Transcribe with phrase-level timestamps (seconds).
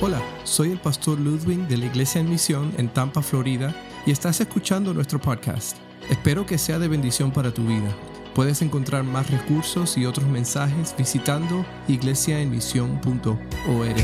[0.00, 3.74] Hola, soy el pastor Ludwig de la Iglesia en Misión en Tampa, Florida,
[4.06, 5.76] y estás escuchando nuestro podcast.
[6.08, 7.92] Espero que sea de bendición para tu vida.
[8.32, 13.96] Puedes encontrar más recursos y otros mensajes visitando iglesiaenmisión.org.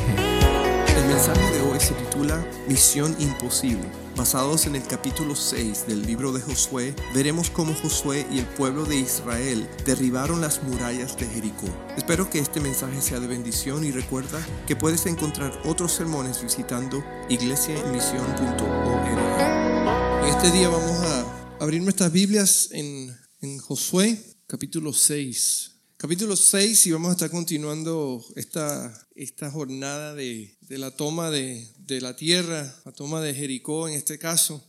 [0.96, 4.03] El mensaje de hoy se titula Misión Imposible.
[4.16, 8.84] Basados en el capítulo 6 del libro de Josué, veremos cómo Josué y el pueblo
[8.84, 11.66] de Israel derribaron las murallas de Jericó.
[11.96, 17.02] Espero que este mensaje sea de bendición y recuerda que puedes encontrar otros sermones visitando
[17.28, 20.22] iglesiaenmisión.org.
[20.22, 26.86] En este día vamos a abrir nuestras Biblias en, en Josué capítulo 6 capítulo 6
[26.86, 32.16] y vamos a estar continuando esta, esta jornada de, de la toma de, de, la
[32.16, 34.64] tierra, la toma de Jericó en este caso.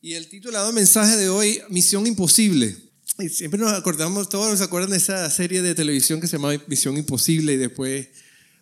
[0.00, 2.76] Y el titulado mensaje de hoy, Misión Imposible.
[3.18, 6.52] Y siempre nos acordamos, todos nos acuerdan de esa serie de televisión que se llama
[6.66, 8.08] Misión Imposible y después,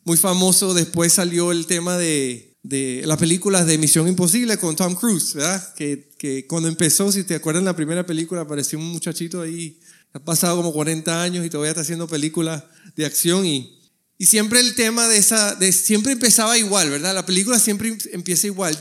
[0.04, 4.94] muy famoso, después salió el tema de, de las películas de Misión Imposible con Tom
[4.94, 5.74] Cruise, ¿verdad?
[5.74, 9.80] Que, que cuando empezó, si te acuerdas, la primera película apareció un muchachito ahí
[10.14, 12.62] ha pasado como 40 años y todavía está haciendo películas
[12.94, 13.80] de acción y,
[14.16, 17.14] y siempre el tema de esa, de, siempre empezaba igual, ¿verdad?
[17.14, 18.78] La película siempre empieza igual.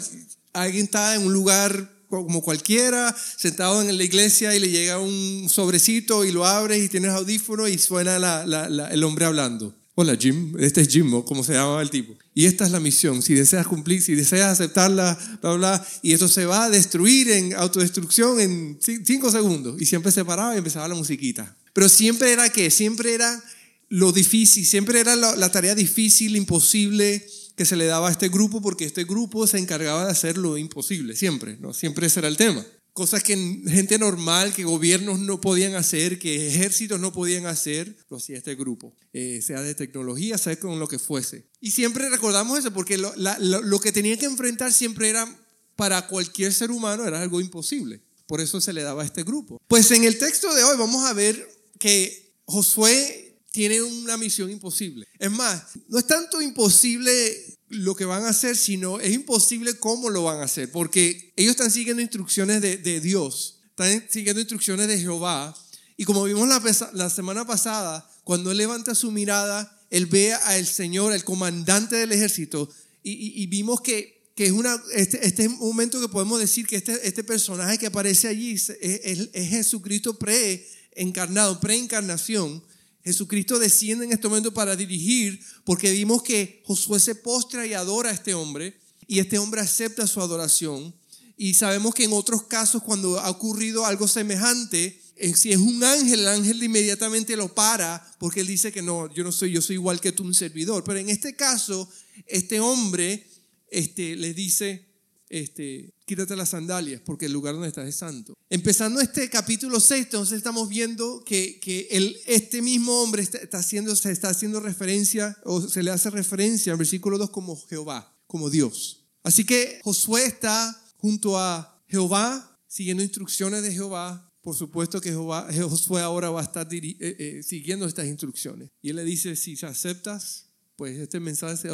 [0.53, 5.49] Alguien está en un lugar como cualquiera, sentado en la iglesia y le llega un
[5.49, 9.75] sobrecito y lo abres y tienes audífono y suena la, la, el hombre hablando.
[9.95, 12.17] Hola Jim, este es Jim, como se llama el tipo.
[12.33, 13.21] Y esta es la misión.
[13.21, 17.53] Si deseas cumplir, si deseas aceptarla, bla, bla, y eso se va a destruir en
[17.53, 19.79] autodestrucción en cinco segundos.
[19.79, 21.55] Y siempre se paraba y empezaba la musiquita.
[21.73, 22.71] Pero siempre era qué?
[22.71, 23.43] Siempre era
[23.87, 27.23] lo difícil, siempre era la, la tarea difícil, imposible
[27.55, 30.57] que se le daba a este grupo porque este grupo se encargaba de hacer lo
[30.57, 31.71] imposible, siempre, ¿no?
[31.71, 33.35] Siempre ese era el tema cosas que
[33.67, 38.55] gente normal, que gobiernos no podían hacer, que ejércitos no podían hacer, lo hacía este
[38.55, 41.47] grupo, eh, sea de tecnología, sea con lo que fuese.
[41.59, 45.27] Y siempre recordamos eso, porque lo, lo, que tenía que enfrentar siempre era,
[45.75, 48.01] para cualquier ser humano, era algo imposible.
[48.27, 49.59] Por eso se le daba a este grupo.
[49.67, 51.49] Pues en el texto de hoy vamos a ver
[51.79, 55.07] que Josué tiene una misión imposible.
[55.19, 60.09] Es más, no es tanto imposible lo que van a hacer, sino es imposible cómo
[60.09, 64.87] lo van a hacer, porque ellos están siguiendo instrucciones de, de Dios, están siguiendo instrucciones
[64.87, 65.55] de Jehová,
[65.97, 66.61] y como vimos la,
[66.93, 72.11] la semana pasada, cuando él levanta su mirada, él ve al Señor, el comandante del
[72.11, 72.69] ejército,
[73.03, 76.65] y, y, vimos que, que es una, este, este, es un momento que podemos decir
[76.65, 82.63] que este, este personaje que aparece allí es, es, es Jesucristo pre-encarnado, pre-encarnación,
[83.03, 88.09] Jesucristo desciende en este momento para dirigir, porque vimos que Josué se postra y adora
[88.09, 90.95] a este hombre, y este hombre acepta su adoración.
[91.35, 95.83] Y sabemos que en otros casos, cuando ha ocurrido algo semejante, eh, si es un
[95.83, 99.61] ángel, el ángel inmediatamente lo para, porque él dice que no, yo no soy, yo
[99.61, 100.83] soy igual que tú, un servidor.
[100.83, 101.89] Pero en este caso,
[102.27, 103.27] este hombre
[103.69, 104.92] este, le dice,
[105.33, 108.37] este, quítate las sandalias porque el lugar donde estás es santo.
[108.51, 111.87] Empezando este capítulo 6, entonces estamos viendo que, que
[112.27, 116.77] este mismo hombre está, haciendo, se está haciendo referencia o se le hace referencia en
[116.77, 119.07] versículo 2 como Jehová, como Dios.
[119.23, 124.31] Así que Josué está junto a Jehová, siguiendo instrucciones de Jehová.
[124.41, 128.69] Por supuesto que Jehová, Josué ahora va a estar eh, eh, siguiendo estas instrucciones.
[128.83, 131.69] Y él le dice, si aceptas pues este mensaje se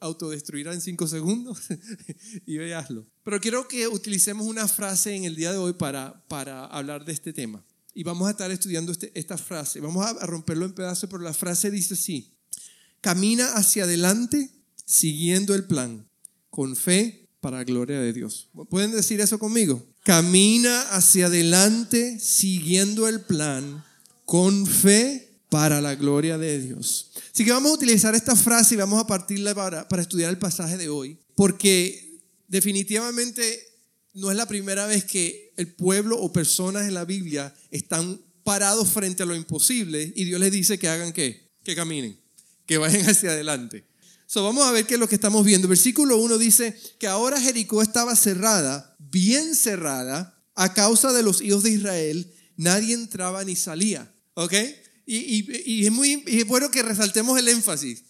[0.00, 1.58] autodestruirá en cinco segundos
[2.46, 3.06] y veaslo.
[3.22, 7.12] Pero quiero que utilicemos una frase en el día de hoy para, para hablar de
[7.12, 7.64] este tema.
[7.94, 9.80] Y vamos a estar estudiando este, esta frase.
[9.80, 12.34] Vamos a romperlo en pedazos, pero la frase dice así.
[13.00, 14.50] Camina hacia adelante
[14.84, 16.08] siguiendo el plan,
[16.50, 18.48] con fe para gloria de Dios.
[18.70, 19.86] ¿Pueden decir eso conmigo?
[20.02, 23.84] Camina hacia adelante siguiendo el plan,
[24.24, 27.12] con fe para la gloria de Dios.
[27.32, 30.36] Así que vamos a utilizar esta frase y vamos a partirla para, para estudiar el
[30.36, 33.64] pasaje de hoy, porque definitivamente
[34.14, 38.88] no es la primera vez que el pueblo o personas en la Biblia están parados
[38.88, 42.18] frente a lo imposible y Dios les dice que hagan qué, que caminen,
[42.66, 43.86] que vayan hacia adelante.
[44.26, 45.68] So, vamos a ver qué es lo que estamos viendo.
[45.68, 51.62] Versículo 1 dice que ahora Jericó estaba cerrada, bien cerrada, a causa de los hijos
[51.62, 54.12] de Israel, nadie entraba ni salía.
[54.34, 54.52] ¿Ok?
[55.06, 56.16] Y, es muy
[56.46, 58.02] bueno que resaltemos el énfasis.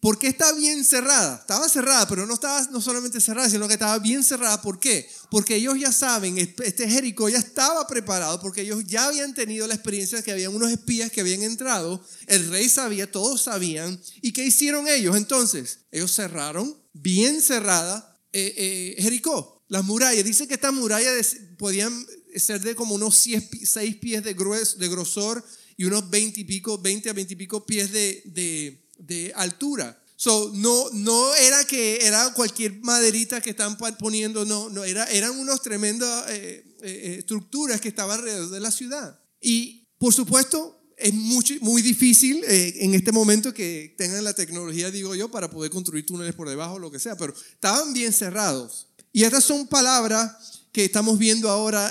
[0.00, 1.36] ¿Por qué está bien cerrada?
[1.40, 4.62] Estaba cerrada, pero no estaba no solamente cerrada, sino que estaba bien cerrada.
[4.62, 5.06] ¿Por qué?
[5.30, 9.74] Porque ellos ya saben, este Jericó ya estaba preparado, porque ellos ya habían tenido la
[9.74, 14.00] experiencia de que habían unos espías que habían entrado, el rey sabía, todos sabían.
[14.22, 15.16] ¿Y qué hicieron ellos?
[15.16, 18.54] Entonces, ellos cerraron, bien cerrada, eh,
[18.96, 19.60] eh, Jericó.
[19.68, 22.06] Las murallas, dice que estas murallas podían
[22.36, 25.44] ser de como unos seis pies de, grueso, de grosor
[25.80, 29.98] y unos 20 y pico, 20 a 20 y pico pies de, de, de altura.
[30.14, 35.38] So, no, no era que era cualquier maderita que están poniendo, no, no era, eran
[35.38, 39.18] unos tremendas eh, eh, eh, estructuras que estaban alrededor de la ciudad.
[39.40, 45.14] Y por supuesto, es muy, muy difícil en este momento que tengan la tecnología, digo
[45.14, 48.88] yo, para poder construir túneles por debajo, lo que sea, pero estaban bien cerrados.
[49.14, 51.90] Y estas son palabras que estamos viendo ahora,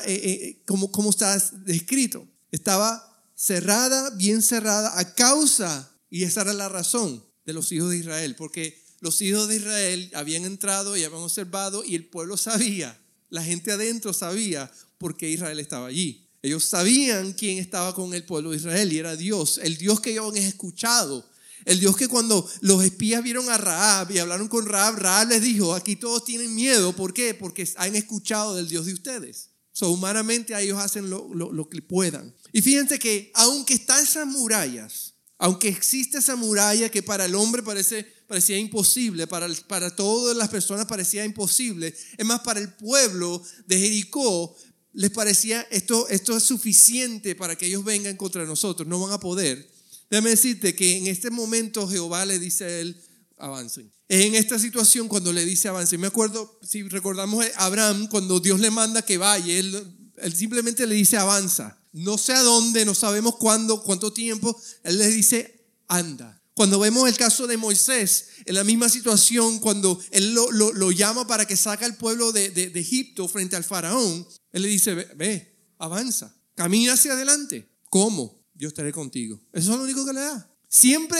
[0.68, 1.36] como, como está
[1.66, 2.28] descrito.
[2.52, 3.09] Estaba
[3.40, 8.36] cerrada, bien cerrada, a causa, y esa era la razón, de los hijos de Israel,
[8.36, 13.00] porque los hijos de Israel habían entrado y habían observado y el pueblo sabía,
[13.30, 16.28] la gente adentro sabía por qué Israel estaba allí.
[16.42, 20.12] Ellos sabían quién estaba con el pueblo de Israel y era Dios, el Dios que
[20.12, 21.28] ellos han escuchado.
[21.66, 25.42] El Dios que cuando los espías vieron a Raab y hablaron con Raab, Raab les
[25.42, 26.96] dijo, aquí todos tienen miedo.
[26.96, 27.34] ¿Por qué?
[27.34, 29.50] Porque han escuchado del Dios de ustedes.
[29.80, 32.36] So, humanamente ellos hacen lo, lo que puedan.
[32.52, 37.64] Y fíjense que aunque están esas murallas, aunque existe esa muralla que para el hombre
[37.64, 43.42] parece, parecía imposible, para, para todas las personas parecía imposible, es más, para el pueblo
[43.68, 44.54] de Jericó
[44.92, 49.20] les parecía esto, esto es suficiente para que ellos vengan contra nosotros, no van a
[49.22, 49.66] poder.
[50.10, 53.02] Déjame decirte que en este momento Jehová le dice a él,
[53.40, 53.92] avancen.
[54.08, 56.00] Es en esta situación cuando le dice avancen.
[56.00, 60.86] Me acuerdo, si recordamos a Abraham, cuando Dios le manda que vaya, él, él simplemente
[60.86, 65.68] le dice avanza no sé a dónde, no sabemos cuándo, cuánto tiempo, Él les dice,
[65.88, 66.36] anda.
[66.54, 71.46] Cuando vemos el caso de Moisés, en la misma situación, cuando Él lo, llama para
[71.46, 76.94] que saque al pueblo de, Egipto frente al faraón, Él le dice, ve, avanza, camina
[76.94, 77.70] hacia adelante.
[77.90, 78.46] ¿Cómo?
[78.54, 79.42] Yo estaré contigo.
[79.54, 80.54] Eso es lo único que le da.
[80.68, 81.20] Siempre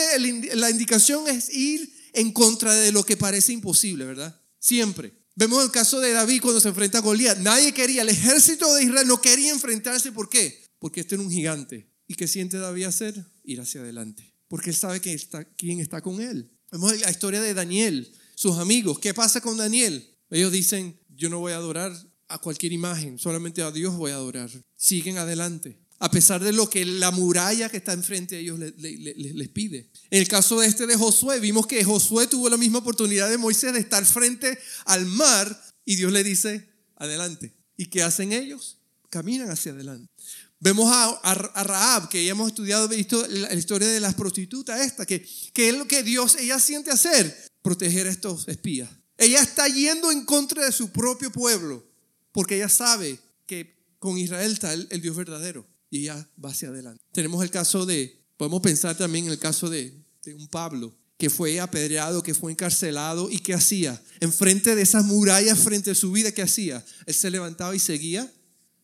[0.54, 4.40] la indicación es ir en contra de lo que parece imposible, ¿verdad?
[4.58, 5.12] Siempre.
[5.36, 7.38] Vemos el caso de David cuando se enfrenta a Goliat.
[7.38, 10.12] Nadie quería, el ejército de Israel no quería enfrentarse.
[10.12, 10.62] ¿Por qué?
[10.78, 11.90] Porque este era un gigante.
[12.06, 13.24] ¿Y qué siente David hacer?
[13.44, 14.34] Ir hacia adelante.
[14.48, 16.50] Porque él sabe que está, quién está con él.
[16.70, 18.98] Vemos la historia de Daniel, sus amigos.
[18.98, 20.16] ¿Qué pasa con Daniel?
[20.30, 21.92] Ellos dicen, yo no voy a adorar
[22.28, 24.50] a cualquier imagen, solamente a Dios voy a adorar.
[24.76, 29.48] Siguen adelante a pesar de lo que la muralla que está enfrente de ellos les,
[29.50, 29.90] pide.
[30.10, 33.36] En el caso de este de Josué, vimos que Josué tuvo la misma oportunidad de
[33.36, 37.54] Moisés de estar frente al mar y Dios le dice, adelante.
[37.76, 38.78] ¿Y qué hacen ellos?
[39.10, 40.10] Caminan hacia adelante.
[40.58, 45.04] Vemos a, a, Raab, que ya hemos estudiado, visto la historia de las prostitutas esta,
[45.04, 48.88] que, que es lo que Dios, ella siente hacer, proteger a estos espías.
[49.18, 51.86] Ella está yendo en contra de su propio pueblo,
[52.32, 57.04] porque ella sabe que con Israel está el Dios verdadero y ella va hacia adelante.
[57.12, 59.94] Tenemos el caso de, podemos pensar también en el caso de,
[60.24, 64.02] de un Pablo que fue apedreado, que fue encarcelado y qué hacía.
[64.20, 66.82] Enfrente de esas murallas, frente a su vida, ¿qué hacía?
[67.04, 68.32] Él se levantaba y seguía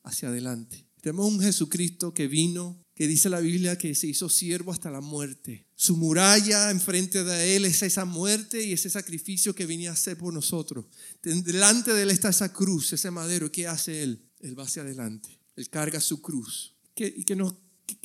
[0.03, 0.87] hacia adelante.
[1.00, 5.00] Tenemos un Jesucristo que vino, que dice la Biblia que se hizo siervo hasta la
[5.00, 5.67] muerte.
[5.75, 10.19] Su muralla enfrente de él es esa muerte y ese sacrificio que venía a hacer
[10.19, 10.85] por nosotros.
[11.23, 13.50] Delante de él está esa cruz, ese madero.
[13.50, 14.29] ¿Qué hace él?
[14.41, 15.41] Él va hacia adelante.
[15.55, 16.75] Él carga su cruz.
[16.96, 17.37] ¿Qué, qué,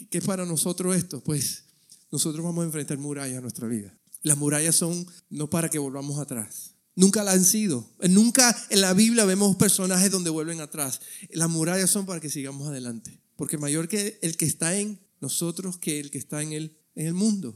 [0.09, 1.21] qué para nosotros esto?
[1.21, 1.63] Pues
[2.11, 3.97] nosotros vamos a enfrentar murallas en nuestra vida.
[4.21, 6.75] Las murallas son no para que volvamos atrás.
[6.93, 7.89] Nunca la han sido.
[8.09, 10.99] Nunca en la Biblia vemos personajes donde vuelven atrás.
[11.31, 13.19] Las murallas son para que sigamos adelante.
[13.37, 17.07] Porque mayor que el que está en nosotros que el que está en el, en
[17.07, 17.55] el mundo.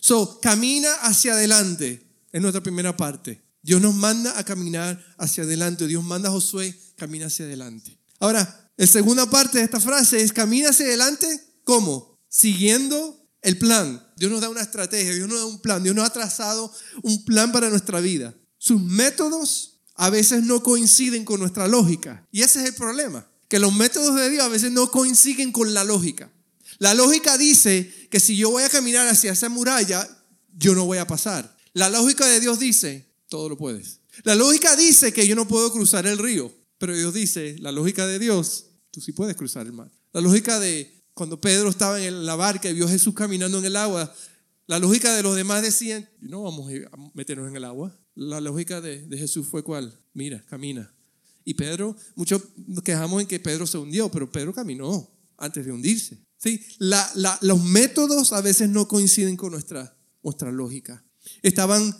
[0.00, 2.08] So, camina hacia adelante.
[2.32, 3.42] Es nuestra primera parte.
[3.62, 5.86] Dios nos manda a caminar hacia adelante.
[5.86, 7.98] Dios manda a Josué, camina hacia adelante.
[8.18, 12.18] Ahora, la segunda parte de esta frase es camina hacia adelante, ¿cómo?
[12.28, 14.04] Siguiendo el plan.
[14.16, 17.24] Dios nos da una estrategia, Dios nos da un plan, Dios nos ha trazado un
[17.24, 18.34] plan para nuestra vida.
[18.58, 22.26] Sus métodos a veces no coinciden con nuestra lógica.
[22.32, 25.72] Y ese es el problema, que los métodos de Dios a veces no coinciden con
[25.72, 26.32] la lógica.
[26.78, 30.08] La lógica dice que si yo voy a caminar hacia esa muralla,
[30.56, 31.56] yo no voy a pasar.
[31.72, 34.00] La lógica de Dios dice, todo lo puedes.
[34.22, 36.52] La lógica dice que yo no puedo cruzar el río.
[36.84, 39.90] Pero Dios dice, la lógica de Dios, tú sí puedes cruzar el mar.
[40.12, 43.64] La lógica de cuando Pedro estaba en la barca y vio a Jesús caminando en
[43.64, 44.14] el agua,
[44.66, 47.98] la lógica de los demás decían, no vamos a meternos en el agua.
[48.14, 49.98] La lógica de, Jesús fue cuál?
[50.12, 50.94] Mira, camina.
[51.42, 55.72] Y Pedro, muchos nos quejamos en que Pedro se hundió, pero Pedro caminó antes de
[55.72, 56.22] hundirse.
[56.36, 56.60] ¿Sí?
[56.78, 61.02] los métodos a veces no coinciden con nuestra, nuestra lógica.
[61.40, 61.96] Estaban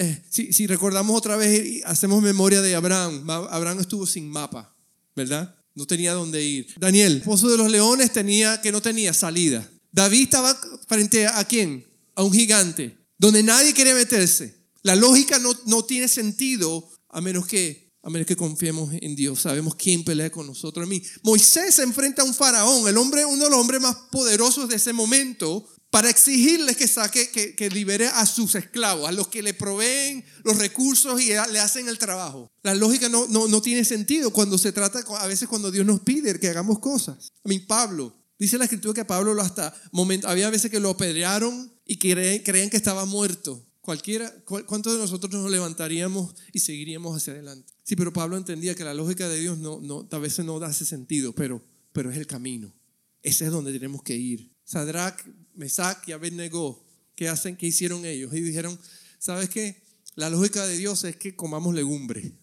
[0.00, 3.28] eh, si, recordamos otra vez, hacemos memoria de Abraham.
[3.28, 4.72] Abraham estuvo sin mapa,
[5.16, 5.56] ¿verdad?
[5.74, 6.68] No tenía dónde ir.
[6.78, 9.68] Daniel, pozo de los leones, tenía que no tenía salida.
[9.90, 11.84] David estaba frente a, quién?
[12.14, 14.54] A un gigante, donde nadie quería meterse.
[14.82, 19.40] La lógica no, no tiene sentido a menos que a menos que confiemos en Dios.
[19.40, 20.86] Sabemos quién pelea con nosotros.
[20.86, 21.02] A mí.
[21.24, 24.76] Moisés se enfrenta a un faraón, el hombre, uno de los hombres más poderosos de
[24.76, 29.42] ese momento, para exigirles que saque, que, que, libere a sus esclavos, a los que
[29.42, 32.50] le proveen los recursos y le hacen el trabajo.
[32.62, 36.00] La lógica no, no, no tiene sentido cuando se trata, a veces cuando Dios nos
[36.00, 37.32] pide que hagamos cosas.
[37.44, 40.90] A mí, Pablo, dice la escritura que Pablo lo hasta, momento, había veces que lo
[40.90, 43.64] apedrearon y creen, creían que estaba muerto.
[43.80, 47.72] Cualquiera, ¿cuántos de nosotros nos levantaríamos y seguiríamos hacia adelante?
[47.84, 50.84] Sí, pero Pablo entendía que la lógica de Dios no, no, a veces no hace
[50.84, 51.64] sentido, pero,
[51.94, 52.74] pero es el camino.
[53.22, 54.52] Ese es donde tenemos que ir.
[54.68, 55.18] Sadrach,
[55.54, 56.84] Mesach y Abednego,
[57.16, 57.56] ¿qué hacen?
[57.56, 58.34] ¿Qué hicieron ellos?
[58.34, 58.78] Y dijeron,
[59.18, 59.82] ¿sabes qué?
[60.14, 62.34] La lógica de Dios es que comamos legumbre.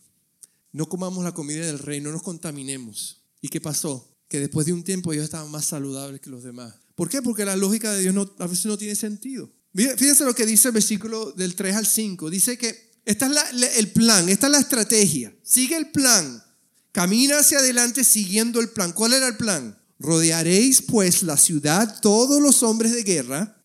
[0.71, 3.21] No comamos la comida del rey, no nos contaminemos.
[3.41, 4.11] ¿Y qué pasó?
[4.27, 6.73] Que después de un tiempo ellos estaban más saludables que los demás.
[6.95, 7.21] ¿Por qué?
[7.21, 9.51] Porque la lógica de Dios no, a veces no tiene sentido.
[9.75, 12.31] Fíjense lo que dice el versículo del 3 al 5.
[12.31, 15.35] Dice que este es el plan, esta es la estrategia.
[15.43, 16.43] Sigue el plan.
[16.91, 18.93] Camina hacia adelante siguiendo el plan.
[18.93, 19.77] ¿Cuál era el plan?
[19.99, 23.63] Rodearéis pues la ciudad todos los hombres de guerra,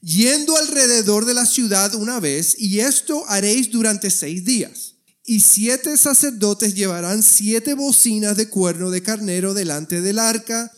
[0.00, 4.94] yendo alrededor de la ciudad una vez, y esto haréis durante seis días.
[5.24, 10.72] Y siete sacerdotes llevarán siete bocinas de cuerno de carnero delante del arca,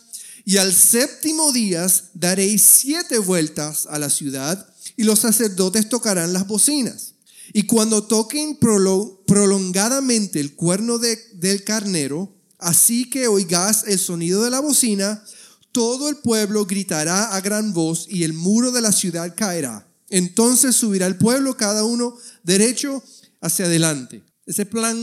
[0.44, 4.66] y al séptimo día daréis siete vueltas a la ciudad,
[4.96, 7.14] y los sacerdotes tocarán las bocinas.
[7.52, 14.60] Y cuando toquen prolongadamente el cuerno del carnero, así que oigas el sonido de la
[14.60, 15.24] bocina,
[15.72, 19.86] todo el pueblo gritará a gran voz y el muro de la ciudad caerá.
[20.08, 23.02] Entonces subirá el pueblo cada uno derecho
[23.40, 24.24] hacia adelante.
[24.46, 24.96] Ese plan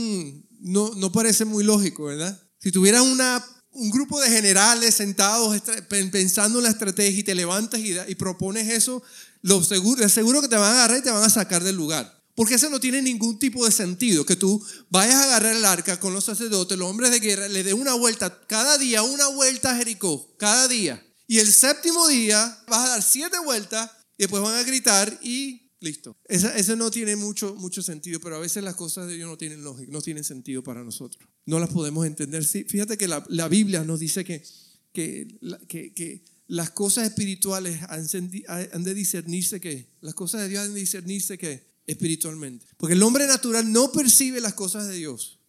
[0.60, 2.38] no, no parece muy lógico, ¿verdad?
[2.58, 3.44] Si tuvieras una
[3.78, 5.56] un grupo de generales sentados
[5.88, 9.02] pensando en la estrategia y te levantas y, propones eso,
[9.42, 12.17] lo seguro, seguro que te van a agarrar y te van a sacar del lugar.
[12.38, 15.98] Porque eso no tiene ningún tipo de sentido, que tú vayas a agarrar el arca
[15.98, 19.72] con los sacerdotes, los hombres de guerra, le dé una vuelta, cada día una vuelta
[19.72, 21.04] a Jericó, cada día.
[21.26, 25.64] Y el séptimo día vas a dar siete vueltas y después van a gritar y
[25.80, 26.16] Listo.
[26.28, 29.64] Eso no tiene mucho, mucho sentido, pero a veces las cosas de Dios no tienen
[29.64, 31.28] lógica, no tienen sentido para nosotros.
[31.44, 32.44] No las podemos entender.
[32.44, 34.44] Fíjate que la, la, Biblia nos dice que,
[34.92, 35.26] que,
[35.68, 41.36] que, las cosas espirituales han, de discernirse que, las cosas de Dios han de discernirse
[41.36, 42.66] que espiritualmente.
[42.76, 45.40] Porque el hombre natural no percibe las cosas de Dios,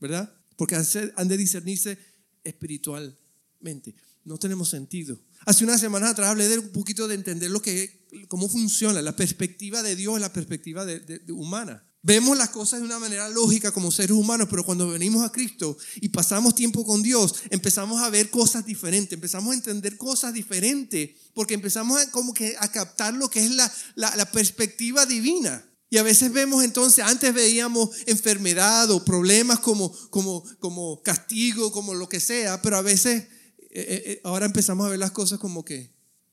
[0.00, 0.32] ¿verdad?
[0.56, 1.98] Porque han de discernirse
[2.44, 3.94] espiritualmente.
[4.24, 5.18] No tenemos sentido.
[5.44, 9.16] Hace unas semanas atrás hablé de un poquito de entender lo que, cómo funciona la
[9.16, 11.84] perspectiva de Dios, la perspectiva de, humana.
[12.00, 15.76] Vemos las cosas de una manera lógica como seres humanos, pero cuando venimos a Cristo
[15.96, 21.10] y pasamos tiempo con Dios, empezamos a ver cosas diferentes, empezamos a entender cosas diferentes,
[21.34, 25.67] porque empezamos a, como que a captar lo que es la, la, la perspectiva divina.
[25.90, 31.94] Y a veces vemos entonces, antes veíamos enfermedad o problemas como, como, como castigo, como
[31.94, 33.22] lo que sea, pero a veces
[33.70, 35.90] eh, eh, eh, ahora empezamos a ver las cosas como que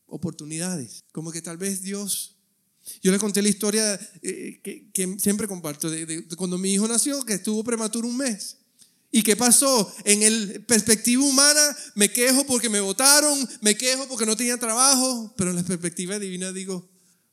[0.07, 2.31] oportunidades, como que tal vez Dios...
[3.01, 7.63] Yo le conté la historia que, siempre comparto, de, cuando mi hijo nació, que estuvo
[7.63, 8.57] prematuro un mes.
[9.09, 9.91] ¿Y qué pasó?
[10.03, 15.33] En el perspectiva humana me quejo porque me votaron, me quejo porque no tenía trabajo,
[15.35, 16.87] pero en la perspectiva divina digo,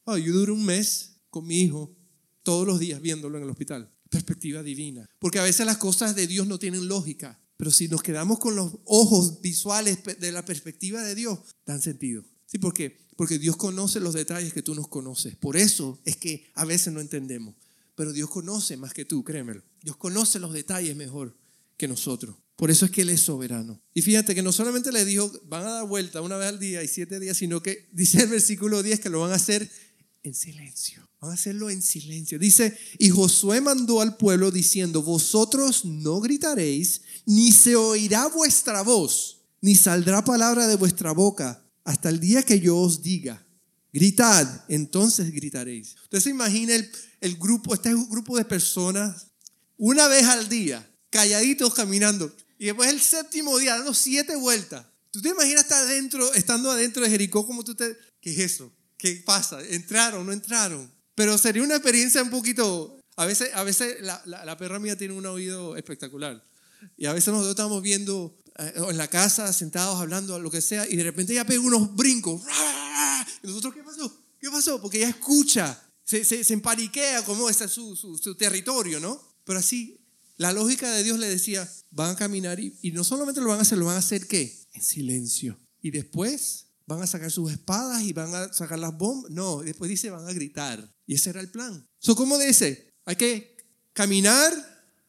[0.05, 1.95] oh, yo duro un mes con mi hijo
[2.43, 3.91] todos los días viéndolo en el hospital.
[4.11, 5.09] Perspectiva divina.
[5.19, 7.41] Porque a veces las cosas de Dios no tienen lógica.
[7.57, 12.25] Pero si nos quedamos con los ojos visuales de la perspectiva de Dios, dan sentido.
[12.47, 12.59] ¿Sí?
[12.59, 12.99] ¿Por qué?
[13.17, 15.37] Porque Dios conoce los detalles que tú nos conoces.
[15.37, 17.55] Por eso es que a veces no entendemos.
[17.95, 19.63] Pero Dios conoce más que tú, créemelo.
[19.83, 21.37] Dios conoce los detalles mejor
[21.77, 22.37] que nosotros.
[22.57, 23.81] Por eso es que Él es soberano.
[23.95, 26.83] Y fíjate que no solamente le dijo, van a dar vuelta una vez al día
[26.83, 29.71] y siete días, sino que dice el versículo 10 que lo van a hacer
[30.23, 31.09] en silencio.
[31.21, 32.39] Van a hacerlo en silencio.
[32.39, 39.43] Dice, y Josué mandó al pueblo diciendo, vosotros no gritaréis, ni se oirá vuestra voz,
[39.61, 43.45] ni saldrá palabra de vuestra boca, hasta el día que yo os diga,
[43.93, 45.97] gritad, entonces gritaréis.
[46.05, 49.29] Entonces imagina el, el grupo, este es un grupo de personas,
[49.77, 54.87] una vez al día, calladitos caminando, y después el séptimo día, dando siete vueltas.
[55.11, 57.97] ¿Tú te imaginas estar adentro, estando adentro de Jericó como tú te...
[58.21, 58.73] ¿Qué es eso?
[59.03, 59.61] ¿Qué pasa?
[59.69, 60.25] ¿Entraron?
[60.25, 60.89] ¿No entraron?
[61.17, 63.01] Pero sería una experiencia un poquito...
[63.17, 66.41] A veces, a veces la, la, perra mía tiene un oído espectacular.
[66.97, 70.89] Y a veces nosotros estamos viendo eh, en la casa, sentados hablando, lo que sea,
[70.89, 72.43] y de repente ella pega unos brincos.
[73.43, 74.25] Y nosotros, ¿qué pasó?
[74.41, 74.81] ¿Qué pasó?
[74.81, 79.21] Porque ella escucha, se, se, se empariquea como es su, su, su, territorio, ¿no?
[79.45, 79.99] Pero así,
[80.37, 83.59] la lógica de Dios le decía, van a caminar y, y no solamente lo van
[83.59, 84.57] a hacer, lo van a hacer ¿qué?
[84.75, 85.59] En silencio.
[85.81, 89.31] Y después van a sacar sus espadas y van a sacar las bombas.
[89.31, 90.95] No, después dice, van a gritar.
[91.07, 91.89] Y ese era el plan.
[91.99, 92.93] So, ¿Cómo dice?
[93.07, 93.57] Hay que
[93.93, 94.53] caminar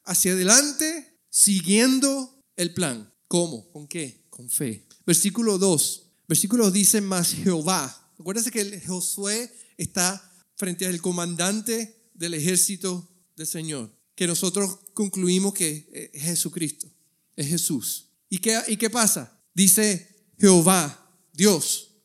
[0.06, 3.14] hacia adelante siguiendo el plan.
[3.28, 3.70] ¿Cómo?
[3.72, 4.26] ¿Con qué?
[4.30, 4.88] Con fe.
[5.06, 6.12] Versículo 2.
[6.28, 8.12] Versículo dice, más Jehová.
[8.18, 16.12] Acuérdense que Josué está frente al comandante del ejército del Señor, que nosotros concluimos que
[16.14, 16.88] es Jesucristo,
[17.36, 18.12] es Jesús.
[18.30, 19.42] ¿Y qué, ¿Y qué pasa?
[19.54, 21.03] Dice Jehová,
[21.34, 21.96] Dios,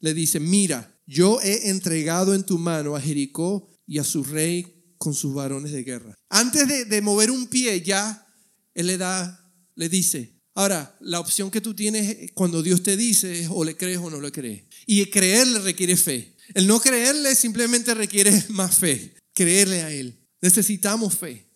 [0.00, 4.94] le dice, mira, yo he entregado en tu mano a Jericó y a su rey
[4.98, 6.14] con sus varones de guerra.
[6.28, 8.26] Antes de, mover un pie, ya
[8.74, 13.42] él le da, le dice, Ahora, la opción que tú tienes cuando Dios te dice
[13.42, 14.64] es o le crees o no le crees.
[14.86, 16.34] Y creerle requiere fe.
[16.52, 19.14] El no creerle simplemente requiere más fe.
[19.32, 20.18] Creerle a Él.
[20.40, 21.46] Necesitamos fe.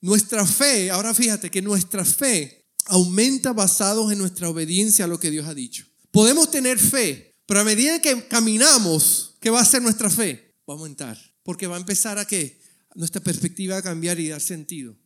[0.00, 5.30] Nuestra fe, ahora fíjate que nuestra fe aumenta basados en nuestra obediencia a lo que
[5.30, 5.86] Dios ha dicho.
[6.14, 10.54] Podemos tener fe, pero a medida que caminamos, ¿qué va a ser nuestra fe?
[10.60, 11.18] Va a aumentar.
[11.42, 12.60] Porque va a empezar a que
[12.94, 14.96] nuestra perspectiva a cambiar y dar sentido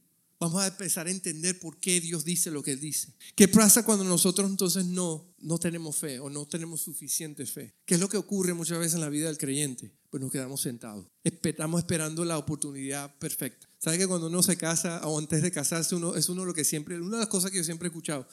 [0.40, 3.14] vamos a empezar a entender por qué Dios dice lo que dice.
[3.34, 7.74] ¿Qué pasa cuando nosotros entonces no, no tenemos fe o no tenemos suficiente fe?
[7.84, 9.92] ¿Qué es lo que ocurre muchas veces en la vida del creyente?
[10.10, 11.06] Pues nos quedamos sentados.
[11.24, 13.68] Estamos esperando la oportunidad perfecta.
[13.78, 16.64] ¿Sabe que cuando uno se casa o antes de casarse, uno, es uno lo que
[16.64, 18.26] siempre, una de las cosas que yo siempre he escuchado,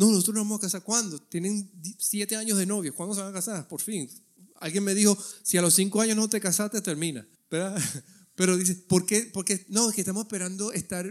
[0.00, 1.18] no, nosotros nos vamos a casar ¿cuándo?
[1.18, 3.68] Tienen siete años de novio, ¿cuándo se van a casar?
[3.68, 4.08] Por fin.
[4.54, 7.28] Alguien me dijo, si a los cinco años no te casaste, termina.
[8.34, 9.28] Pero dice, ¿por qué?
[9.30, 11.06] Porque no, es que estamos esperando estar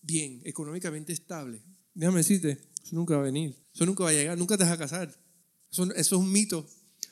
[0.00, 1.62] bien, económicamente estable.
[1.94, 4.72] Déjame decirte, eso nunca va a venir, eso nunca va a llegar, nunca te vas
[4.72, 5.16] a casar.
[5.70, 6.68] Eso, es un mito.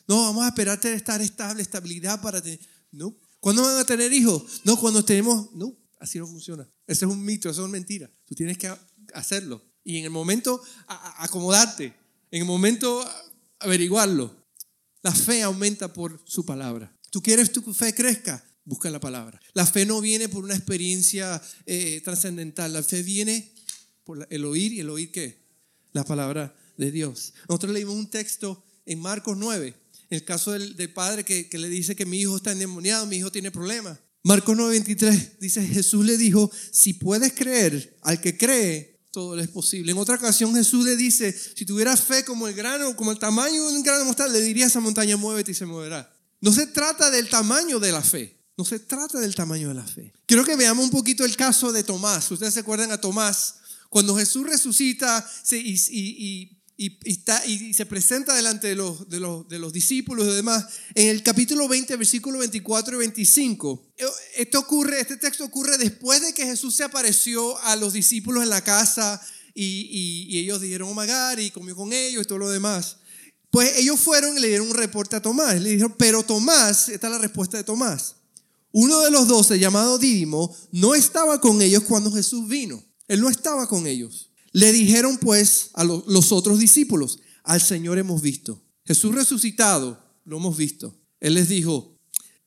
[0.08, 2.58] No, vamos a esperarte estar estable, estabilidad para tener.
[2.90, 3.16] No.
[3.38, 4.62] ¿Cuándo van a tener hijos?
[4.64, 5.54] No, cuando tenemos.
[5.54, 6.68] No, así no funciona.
[6.88, 8.10] Eso es un mito, eso es mentira.
[8.26, 8.68] Tú tienes que
[9.14, 9.69] hacerlo.
[9.84, 11.94] Y en el momento acomodarte,
[12.30, 13.04] en el momento
[13.58, 14.34] averiguarlo.
[15.02, 16.94] La fe aumenta por su palabra.
[17.10, 18.44] ¿Tú quieres tu fe crezca?
[18.70, 19.40] busca la palabra.
[19.52, 23.52] La fe no viene por una experiencia eh, trascendental, la fe viene
[24.04, 25.38] por el oír y el oír qué?
[25.92, 27.34] La palabra de Dios.
[27.48, 29.74] Nosotros leímos un texto en Marcos 9,
[30.10, 33.32] el caso del, padre que, que, le dice que mi hijo está endemoniado, mi hijo
[33.32, 33.98] tiene problemas.
[34.22, 39.92] Marcos 9:23 dice, Jesús le dijo, si puedes creer, al que cree, todo es posible.
[39.92, 43.68] En otra ocasión Jesús le dice, si tuvieras fe como el grano, como el tamaño
[43.68, 46.12] de un grano de mostaza, le diría a esa montaña, muévete y se moverá.
[46.40, 49.86] No se trata del tamaño de la fe, no se trata del tamaño de la
[49.86, 50.12] fe.
[50.26, 52.30] Quiero que veamos un poquito el caso de Tomás.
[52.30, 53.56] Ustedes se acuerdan a Tomás,
[53.90, 56.59] cuando Jesús resucita y,
[57.74, 62.98] se presenta delante de los, discípulos y demás, en el capítulo 20, versículo 24 y
[62.98, 63.92] 25.
[64.36, 68.48] Esto ocurre, este texto ocurre después de que Jesús se apareció a los discípulos en
[68.48, 69.20] la casa
[69.54, 72.96] y, ellos dijeron, oh my y comió con ellos y todo lo demás.
[73.50, 75.60] Pues ellos fueron y le dieron un reporte a Tomás.
[75.60, 78.16] Le dijeron, pero Tomás, esta es la respuesta de Tomás.
[78.72, 82.82] Uno de los doce, llamado Dídimo, no estaba con ellos cuando Jesús vino.
[83.08, 84.29] Él no estaba con ellos.
[84.52, 88.62] Le dijeron pues a los otros discípulos, al Señor hemos visto.
[88.84, 90.96] Jesús resucitado, lo hemos visto.
[91.20, 91.98] Él les dijo,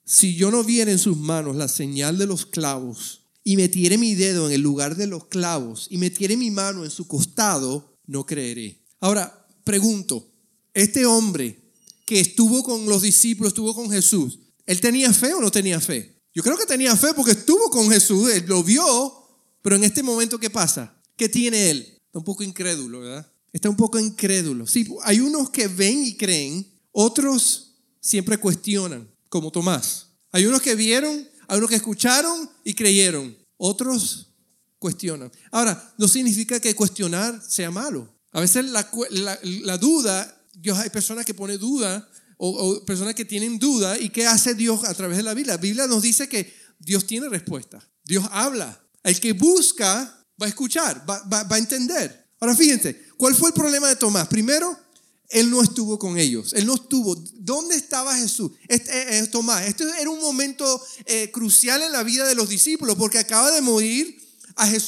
[0.06, 4.16] si yo no viera en sus manos la señal de los clavos y metiere mi
[4.16, 8.26] dedo en el lugar de los clavos y metiere mi mano en su costado, no
[8.26, 8.84] creeré.
[9.00, 10.32] Ahora, pregunto,
[10.74, 11.72] este hombre
[12.06, 16.22] que estuvo con los discípulos, estuvo con Jesús, ¿él tenía fe o no tenía fe?
[16.34, 19.14] Yo creo que tenía fe porque estuvo con Jesús, él lo vio,
[19.62, 21.02] pero en este momento, ¿qué pasa?
[21.16, 21.93] ¿Qué tiene él?
[22.14, 23.28] Está un poco incrédulo, ¿verdad?
[23.52, 24.68] Está un poco incrédulo.
[24.68, 30.10] Sí, hay unos que ven y creen, otros siempre cuestionan, como Tomás.
[30.32, 34.30] Hay unos que vieron, hay unos que escucharon y creyeron, otros
[34.78, 35.32] cuestionan.
[35.50, 38.08] Ahora, no significa que cuestionar sea malo.
[38.32, 43.98] A veces la, duda, Dios hay personas que ponen duda o, personas que tienen duda.
[43.98, 45.56] ¿Y qué hace Dios a través de la Biblia?
[45.56, 47.84] La Biblia nos dice que Dios tiene respuesta.
[48.04, 48.80] Dios habla.
[49.02, 52.30] El que busca va a escuchar, va, a entender.
[52.40, 54.28] Ahora fíjense, ¿cuál fue el problema de Tomás?
[54.28, 54.78] Primero,
[55.30, 56.54] él no estuvo con ellos.
[56.54, 57.16] Él no estuvo.
[57.16, 58.52] ¿Dónde estaba Jesús?
[58.68, 62.50] Este, eh, eh, Tomás, esto era un momento eh, crucial en la vida de los
[62.50, 64.22] discípulos porque acaba de morir,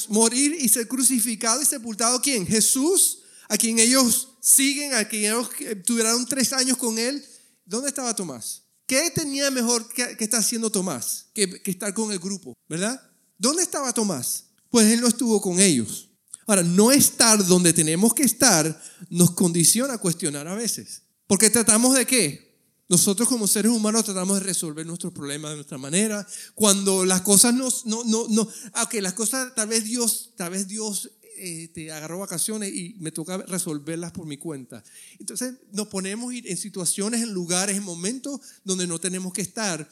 [0.08, 2.22] morir y ser crucificado y sepultado.
[2.22, 2.46] ¿Quién?
[2.46, 5.50] Jesús, a quien ellos siguen, a quien ellos
[5.84, 7.24] tuvieron tres años con él.
[7.64, 8.62] ¿Dónde estaba Tomás?
[8.86, 12.54] ¿Qué tenía mejor que, estar haciendo Tomás que, estar con el grupo?
[12.68, 13.00] ¿Verdad?
[13.36, 14.44] ¿Dónde estaba Tomás?
[14.76, 16.10] Pues él no estuvo con ellos.
[16.46, 21.00] Ahora, no estar donde tenemos que estar nos condiciona a cuestionar a veces.
[21.26, 22.60] Porque tratamos de qué?
[22.86, 26.26] Nosotros como seres humanos tratamos de resolver nuestros problemas de nuestra manera.
[26.54, 30.68] Cuando las cosas no, no, no, no, aunque las cosas, tal vez Dios, tal vez
[30.68, 34.84] Dios eh, te agarró vacaciones y me toca resolverlas por mi cuenta.
[35.18, 39.88] Entonces nos ponemos en situaciones, en lugares, en momentos donde no tenemos que estar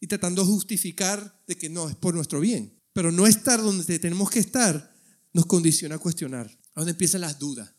[0.00, 2.77] y tratando de justificar de que no, es por nuestro bien.
[2.98, 4.92] Pero no estar donde tenemos que estar
[5.32, 6.50] nos condiciona a cuestionar.
[6.74, 7.72] A donde empiezan las dudas.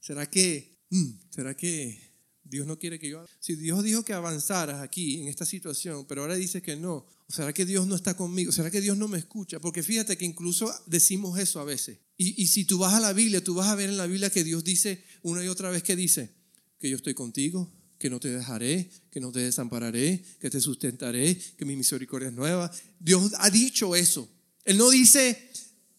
[0.00, 2.10] ¿Será que, mm, será que
[2.42, 3.24] Dios no quiere que yo...
[3.38, 7.52] Si Dios dijo que avanzaras aquí en esta situación, pero ahora dice que no, ¿será
[7.52, 8.50] que Dios no está conmigo?
[8.50, 9.60] ¿Será que Dios no me escucha?
[9.60, 12.00] Porque fíjate que incluso decimos eso a veces.
[12.16, 14.28] Y, y si tú vas a la Biblia, tú vas a ver en la Biblia
[14.30, 16.34] que Dios dice una y otra vez que dice
[16.80, 21.38] que yo estoy contigo, que no te dejaré, que no te desampararé, que te sustentaré,
[21.56, 22.72] que mi misericordia es nueva.
[22.98, 24.33] Dios ha dicho eso.
[24.64, 25.50] Él no dice,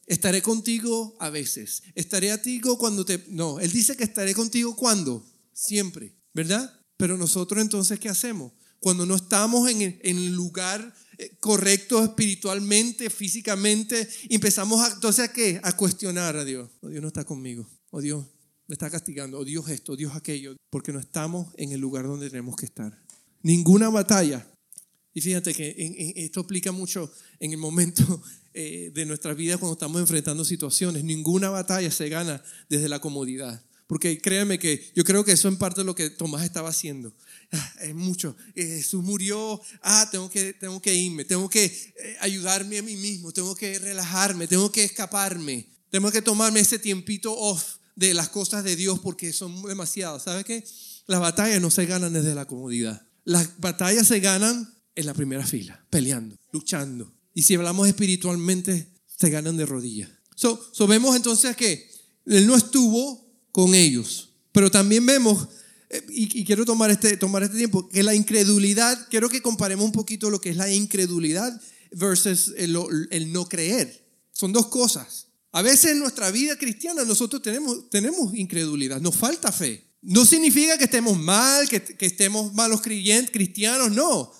[0.05, 3.25] estaré contigo a veces, estaré a ti cuando te...
[3.29, 6.81] No, Él dice que estaré contigo cuando, siempre, ¿verdad?
[6.97, 8.51] Pero nosotros entonces, ¿qué hacemos?
[8.79, 15.59] Cuando no estamos en el lugar eh, correcto espiritualmente, físicamente, empezamos a, entonces a qué?
[15.63, 16.69] A cuestionar a Dios.
[16.81, 17.69] Oh, Dios no está conmigo.
[17.91, 18.25] Oh Dios,
[18.67, 22.29] me está castigando, oh Dios esto, Dios aquello, porque no estamos en el lugar donde
[22.29, 23.01] tenemos que estar.
[23.43, 24.45] Ninguna batalla.
[25.15, 28.21] Y fíjate que esto aplica mucho en el momento
[28.53, 31.05] eh, de nuestra vida cuando estamos enfrentando situaciones.
[31.05, 33.63] Ninguna batalla se gana desde la comodidad.
[33.87, 37.15] Porque créeme que yo creo que eso en parte es lo que Tomás estaba haciendo.
[37.53, 38.35] Ah, es mucho.
[38.55, 39.61] Eh, Jesús murió.
[39.81, 41.23] Ah, tengo que, tengo que irme.
[41.23, 43.31] Tengo que eh, ayudarme a mí mismo.
[43.31, 44.47] Tengo que relajarme.
[44.47, 45.69] Tengo que escaparme.
[45.91, 50.23] Tengo que tomarme ese tiempito off de las cosas de Dios porque son demasiadas.
[50.23, 50.65] ¿Sabe qué?
[51.07, 53.07] Las batallas no se ganan desde la comodidad.
[53.23, 57.13] Las batallas se ganan en la primera fila, peleando, luchando.
[57.33, 60.09] Y si hablamos espiritualmente, se ganan de rodillas.
[60.35, 61.89] So, vemos entonces que
[62.25, 64.29] Él no estuvo con ellos.
[64.51, 65.47] Pero también vemos,
[65.89, 69.91] eh, y, quiero tomar este, tomar este tiempo, que la incredulidad, quiero que comparemos un
[69.91, 72.77] poquito lo que es la incredulidad versus el,
[73.11, 74.05] el no creer.
[74.31, 75.27] Son dos cosas.
[75.51, 79.85] A veces en nuestra vida cristiana nosotros tenemos, tenemos incredulidad, nos falta fe.
[80.01, 84.31] No significa que estemos mal, que, que estemos malos creyentes, cristianos, no.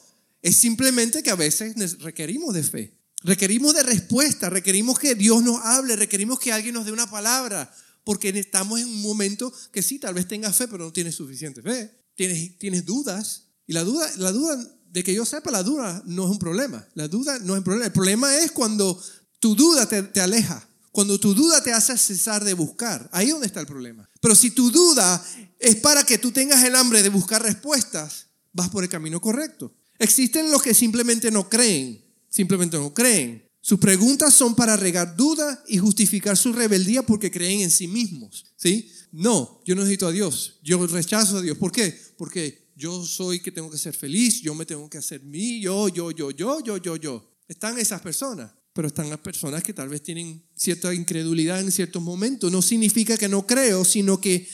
[0.45, 5.60] Es simplemente que a veces requerimos de fe, requerimos de respuesta, requerimos que Dios nos
[5.65, 9.97] hable, requerimos que alguien nos dé una palabra, porque estamos en un momento que sí,
[9.97, 11.91] tal vez tengas fe, pero no tienes suficiente fe.
[12.13, 13.45] Tienes, tienes dudas.
[13.65, 16.88] Y la duda, la duda, de que yo sepa, la duda no es un problema.
[16.93, 17.88] La duda no es un problema.
[17.88, 19.01] El problema es cuando
[19.39, 23.31] tu duda te, te aleja cuando tu duda te hace cesar de buscar, ahí es
[23.34, 24.08] donde está el problema.
[24.21, 25.21] Pero si tu duda
[25.60, 29.73] es para que tú tengas el hambre de buscar respuestas, vas por el camino correcto.
[29.99, 33.49] Existen los que simplemente no creen, simplemente no creen.
[33.62, 38.45] Sus preguntas son para regar duda y justificar su rebeldía porque creen en sí mismos.
[38.55, 38.91] ¿sí?
[39.12, 41.58] No, yo no necesito a Dios, yo rechazo a Dios.
[41.58, 41.97] ¿Por qué?
[42.17, 45.88] Porque yo soy que tengo que ser feliz, yo me tengo que hacer mí, yo,
[45.89, 47.31] yo, yo, yo, yo, yo, yo.
[47.47, 52.03] Están esas personas pero están las personas que tal vez tienen cierta incredulidad en ciertos
[52.03, 52.51] momentos.
[52.51, 54.49] No significa que no creo, sino que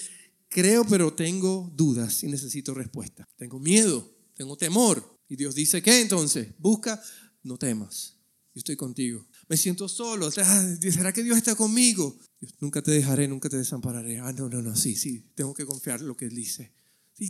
[0.48, 3.28] creo, pero tengo dudas y necesito respuesta.
[3.36, 5.11] Tengo miedo, tengo temor.
[5.32, 6.50] Y Dios dice, ¿qué entonces?
[6.58, 7.02] Busca,
[7.44, 8.18] no temas.
[8.54, 9.26] Yo estoy contigo.
[9.48, 10.30] Me siento solo.
[10.30, 12.20] ¿Será que Dios está conmigo?
[12.60, 14.20] nunca te dejaré, nunca te desampararé.
[14.20, 15.32] Ah, no, no, no, sí, sí.
[15.34, 16.74] Tengo que confiar en lo que Él dice.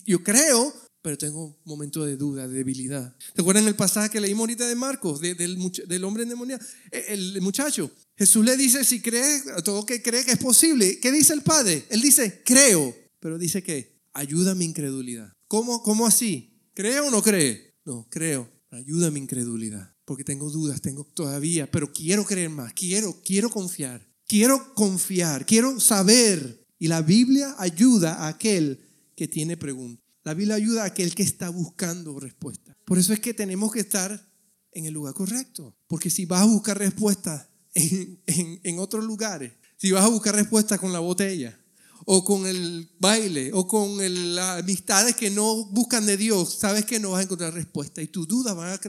[0.08, 3.16] Yo creo, pero tengo un momento de duda, de debilidad.
[3.36, 6.66] ¿Te acuerdan el pasaje que leímos ahorita de Marcos, del, del, hombre endemoniado?
[6.92, 11.12] E, el, muchacho, Jesús le dice, si cree, todo que cree que es posible, ¿qué
[11.12, 11.86] dice el Padre?
[11.92, 15.32] Él dice, creo, pero dice que ayuda mi incredulidad.
[15.48, 16.58] ¿Cómo, ¿Cómo así?
[16.74, 17.70] ¿Cree o no cree?
[17.86, 23.22] No, creo, ayuda mi incredulidad, porque tengo dudas, tengo todavía, pero quiero creer más, quiero,
[23.24, 26.65] quiero confiar, quiero confiar, quiero saber.
[26.78, 28.80] Y la Biblia ayuda a aquel
[29.15, 30.04] que tiene preguntas.
[30.24, 32.78] La Biblia ayuda a aquel que está buscando respuesta.
[32.86, 34.32] Por eso es que tenemos que estar
[34.72, 35.76] en el lugar correcto.
[35.88, 40.78] Porque si vas a buscar respuesta en, en, otros lugares, si vas a buscar respuesta
[40.78, 41.60] con la botella,
[42.06, 43.98] o con el baile, o con
[44.36, 48.02] las amistades que no buscan de Dios, sabes que no vas a encontrar respuesta.
[48.02, 48.80] Y tus dudas van a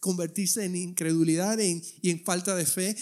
[0.00, 2.96] convertirse en incredulidad y en falta de fe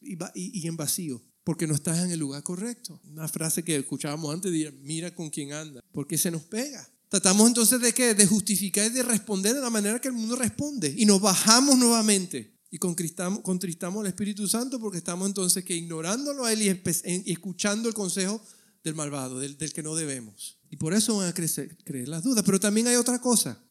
[0.00, 3.00] y, y en vacío porque no estás en el lugar correcto.
[3.04, 6.88] Una frase que escuchábamos antes, de mira con quién anda, porque se nos pega.
[7.10, 8.14] Tratamos entonces de qué?
[8.14, 10.92] De justificar y de responder de la manera que el mundo responde.
[10.96, 16.44] Y nos bajamos nuevamente y contristamos, contristamos al Espíritu Santo porque estamos entonces que ignorándolo
[16.44, 18.44] a Él y, escuchando el consejo
[18.82, 20.58] del malvado, del, que no debemos.
[20.70, 22.42] Y por eso van a creer las dudas.
[22.44, 23.62] Pero también hay otra cosa.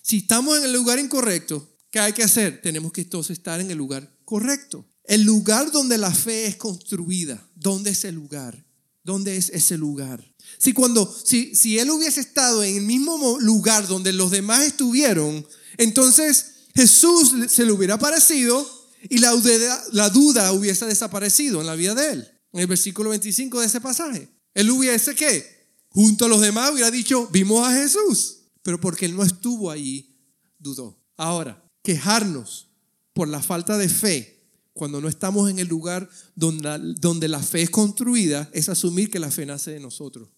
[0.00, 2.62] Si estamos en el lugar incorrecto, ¿qué hay que hacer?
[2.62, 4.86] Tenemos que entonces estar en el lugar correcto.
[5.04, 7.46] El lugar donde la fe es construida.
[7.54, 8.64] ¿Dónde es el lugar?
[9.04, 10.26] ¿Dónde es ese lugar?
[10.56, 15.46] Si cuando, si, si él hubiese estado en el mismo lugar donde los demás estuvieron,
[15.76, 18.66] entonces Jesús se le hubiera parecido
[19.08, 22.28] y la duda, la duda hubiese desaparecido en la vida de él.
[22.52, 24.28] En el versículo 25 de ese pasaje.
[24.54, 25.44] Él hubiese que,
[25.90, 28.38] junto a los demás, hubiera dicho, vimos a Jesús.
[28.62, 30.16] Pero porque él no estuvo allí,
[30.58, 30.98] dudó.
[31.16, 32.68] Ahora, quejarnos
[33.12, 34.38] por la falta de fe
[34.72, 39.18] cuando no estamos en el lugar donde, donde la fe es construida, es asumir que
[39.18, 40.28] la fe nace de nosotros.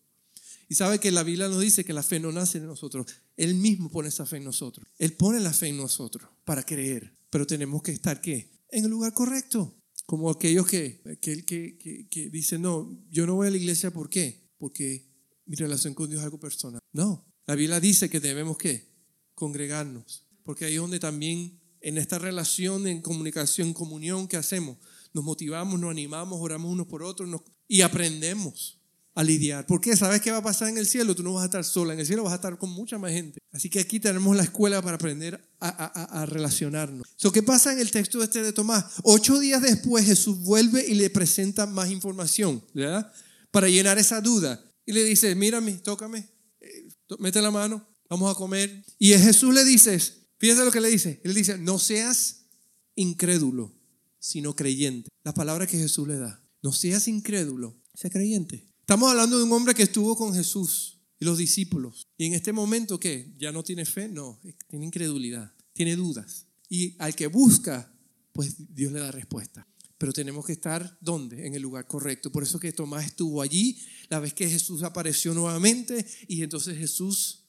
[0.71, 3.05] Y sabe que la Biblia nos dice que la fe no nace en nosotros.
[3.37, 4.87] Él mismo pone esa fe en nosotros.
[4.99, 7.13] Él pone la fe en nosotros para creer.
[7.29, 8.53] Pero tenemos que estar, ¿qué?
[8.71, 9.75] En el lugar correcto.
[10.07, 14.09] Como aquellos que, que, que, que dicen, no, yo no voy a la iglesia, ¿por
[14.09, 14.49] qué?
[14.59, 15.11] Porque
[15.45, 16.81] mi relación con Dios es algo personal.
[16.93, 18.95] No, la Biblia dice que debemos, ¿qué?
[19.35, 20.29] Congregarnos.
[20.45, 24.79] Porque ahí es donde también en esta relación, en comunicación, comunión que hacemos,
[25.13, 27.29] nos motivamos, nos animamos, oramos unos por otros
[27.67, 28.80] y aprendemos
[29.15, 29.67] a lidiar.
[29.67, 31.95] Porque sabes qué va a pasar en el cielo, tú no vas a estar sola,
[31.95, 33.41] en el cielo vas a estar con mucha más gente.
[33.53, 37.07] Así que aquí tenemos la escuela para aprender a, relacionarnos.
[37.33, 38.85] ¿Qué pasa en el texto este de Tomás?
[39.03, 43.13] Ocho días después Jesús vuelve y le presenta más información, ¿verdad?
[43.51, 44.65] Para llenar esa duda.
[44.87, 46.29] Y le dice, mírame, tócame,
[46.61, 48.85] eh, mete la mano, vamos a comer.
[48.99, 49.99] Y Jesús le dice,
[50.39, 52.47] fíjate lo que le dice, él dice, no seas
[52.95, 53.75] incrédulo,
[54.19, 55.09] sino creyente.
[55.23, 58.70] La palabra que Jesús le da, no seas incrédulo, sea creyente.
[58.91, 62.09] Estamos hablando de un hombre que estuvo con Jesús y los discípulos.
[62.19, 63.37] Y en este momento, ¿qué?
[63.39, 64.09] ¿Ya no tiene fe?
[64.09, 66.49] No, tiene incredulidad, tiene dudas.
[66.69, 67.97] Y al que busca,
[68.33, 69.65] pues Dios le da respuesta.
[69.97, 71.47] Pero tenemos que estar, ¿dónde?
[71.47, 72.33] En el lugar correcto.
[72.33, 77.45] Por eso que Tomás estuvo allí la vez que Jesús apareció nuevamente y entonces Jesús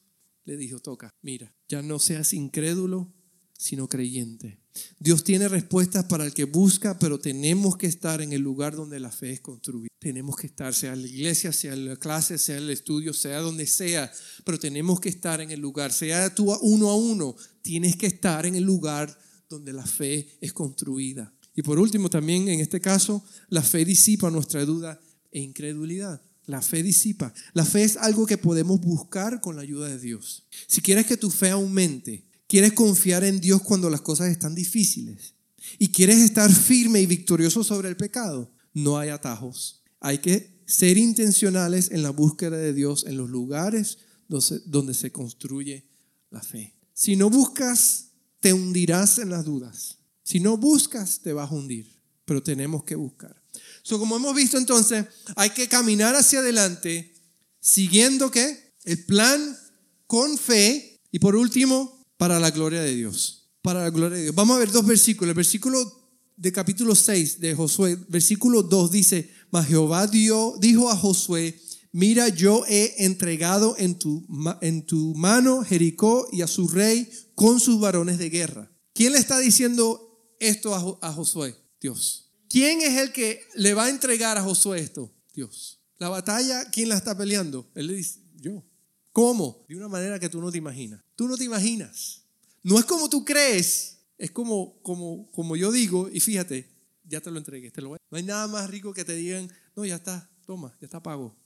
[0.46, 3.12] le dijo, toca, mira, ya no seas incrédulo,
[3.58, 4.61] sino creyente.
[5.00, 9.00] Dios tiene respuestas para el que busca, pero tenemos que estar en el lugar donde
[9.00, 9.90] la fe es construida.
[10.00, 13.14] Tenemos que estar, sea en la iglesia, sea en la clase, sea en el estudio,
[13.14, 14.12] sea donde sea,
[14.44, 18.46] pero tenemos que estar en el lugar, sea tú uno a uno, tienes que estar
[18.46, 19.18] en el lugar
[19.50, 21.34] donde la fe es construida.
[21.56, 26.22] Y por último, también en este caso, la fe disipa nuestra duda e incredulidad.
[26.46, 27.34] La fe disipa.
[27.54, 30.48] La fe es algo que podemos buscar con la ayuda de Dios.
[30.68, 35.36] Si quieres que tu fe aumente, quieres confiar en Dios cuando las cosas están difíciles
[35.80, 39.84] y quieres estar firme y victorioso sobre el pecado, no hay atajos.
[40.02, 45.88] Hay que ser intencionales en la búsqueda de Dios en los lugares donde se construye
[46.30, 46.76] la fe.
[46.94, 48.08] Si no buscas,
[48.42, 50.00] te hundirás en las dudas.
[50.22, 52.02] Si no buscas, te vas a hundir.
[52.26, 53.42] Pero tenemos que buscar.
[53.82, 55.06] So, como hemos visto entonces,
[55.38, 57.14] hay que caminar hacia adelante
[57.62, 58.74] siguiendo qué?
[58.84, 59.58] El plan
[60.06, 61.00] con fe.
[61.14, 63.50] Y por último, para la gloria de Dios.
[63.64, 64.36] Para la gloria de Dios.
[64.36, 65.30] Vamos a ver dos versículos.
[65.32, 70.96] El versículo de capítulo 6 de Josué, versículo 2 dice, mas Jehová dio, dijo a
[70.96, 71.60] Josué,
[71.92, 74.24] mira, yo he entregado en tu,
[74.62, 78.72] en tu mano Jericó y a su rey con sus varones de guerra.
[78.94, 81.56] ¿Quién le está diciendo esto a, a Josué?
[81.82, 82.30] Dios.
[82.48, 85.12] ¿Quién es el que le va a entregar a Josué esto?
[85.34, 85.82] Dios.
[85.98, 87.72] La batalla, ¿quién la está peleando?
[87.74, 88.64] Él le dice, yo.
[89.12, 89.66] ¿Cómo?
[89.68, 91.04] De una manera que tú no te imaginas.
[91.22, 92.24] Tú no te imaginas.
[92.64, 96.68] No es como tú crees, es como, como, como yo digo, y fíjate,
[97.04, 98.00] ya te lo entregué, te lo voy.
[98.10, 101.38] No hay nada más rico que te digan, no, ya está, toma, ya está pago.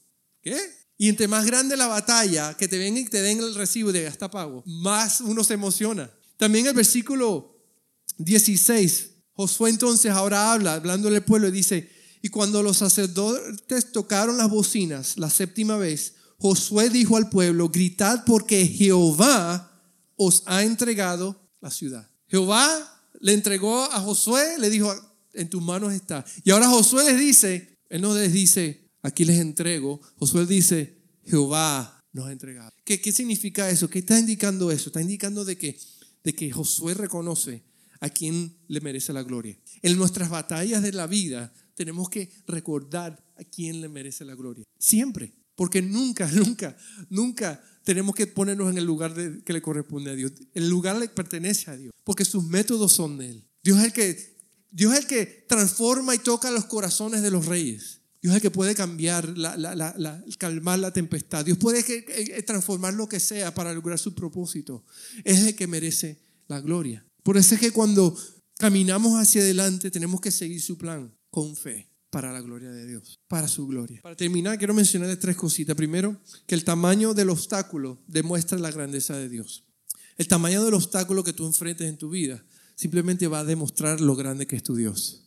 [0.42, 0.58] ¿Qué?
[0.98, 4.04] Y entre más grande la batalla, que te vengan y te den el recibo de
[4.04, 6.10] ya está pago, más uno se emociona.
[6.38, 7.60] También el versículo
[8.18, 14.38] 16, Josué entonces ahora habla, hablándole al pueblo, y dice, y cuando los sacerdotes tocaron
[14.38, 16.14] las bocinas la séptima vez,
[16.46, 19.82] Josué dijo al pueblo, gritad porque Jehová
[20.16, 22.08] os ha entregado la ciudad.
[22.28, 24.94] Jehová le entregó a Josué, le dijo,
[25.34, 26.24] en tus manos está.
[26.44, 30.00] Y ahora Josué les dice, él no les dice, aquí les entrego.
[30.18, 32.72] Josué dice, Jehová nos ha entregado.
[32.84, 33.90] ¿Qué, qué significa eso?
[33.90, 34.90] ¿Qué está indicando eso?
[34.90, 35.80] Está indicando de que,
[36.24, 37.64] de que Josué reconoce
[38.02, 39.58] a quien le merece la gloria.
[39.82, 44.64] En nuestras batallas de la vida tenemos que recordar a quien le merece la gloria.
[44.78, 45.34] Siempre.
[45.56, 46.78] Porque nunca, nunca,
[47.10, 50.34] nunca tenemos que ponernos en el lugar que le corresponde a Dios.
[50.54, 53.48] El lugar le pertenece a Dios, porque sus métodos son de Él.
[53.64, 54.38] Dios es el que,
[54.72, 58.02] Dios es el que transforma y toca los corazones de los reyes.
[58.22, 61.46] Dios es el que puede cambiar, la, calmar la tempestad.
[61.46, 64.84] Dios puede eh, eh, transformar lo que sea para lograr su propósito.
[65.24, 67.06] Es el que merece la gloria.
[67.22, 68.18] Por eso es que cuando
[68.58, 73.20] caminamos hacia adelante tenemos que seguir su plan con fe para la gloria de Dios,
[73.28, 74.00] para su gloria.
[74.02, 75.76] Para terminar, quiero mencionarles tres cositas.
[75.76, 76.16] Primero,
[76.48, 79.66] que el tamaño del obstáculo demuestra la grandeza de Dios.
[80.16, 82.42] El tamaño del obstáculo que tú enfrentes en tu vida
[82.76, 85.26] simplemente va a demostrar lo grande que es tu Dios.